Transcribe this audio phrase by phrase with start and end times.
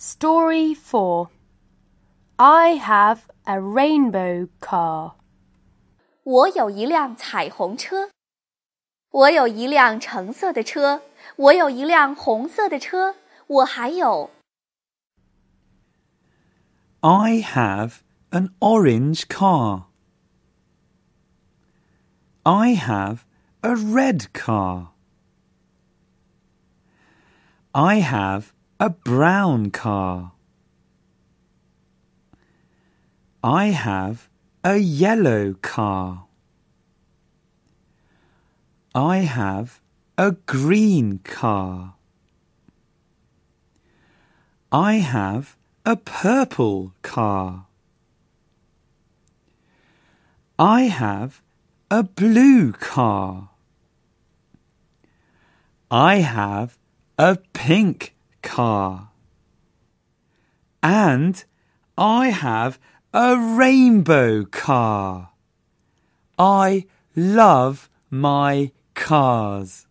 [0.00, 1.28] Story 4
[2.38, 5.14] I have a rainbow car.
[6.22, 8.10] 我有一辆彩虹车。
[9.10, 11.02] 我有一辆橙色的车。
[11.36, 13.14] 我有一辆红色的车。
[13.46, 14.30] 我还有。
[17.00, 18.00] I have
[18.30, 19.84] an orange car.
[22.42, 23.20] I have
[23.62, 24.88] a red car.
[27.72, 30.31] I have a brown car.
[33.43, 34.27] I have
[34.63, 36.25] a yellow car.
[38.95, 39.79] I have
[40.17, 41.93] a green car.
[44.71, 47.67] I have a purple car.
[50.57, 51.43] I have
[51.91, 53.51] a blue car.
[55.91, 56.79] I have
[57.19, 59.09] a pink car.
[60.83, 61.43] And
[61.97, 62.79] I have
[63.13, 65.31] a rainbow car.
[66.37, 69.87] I love my cars.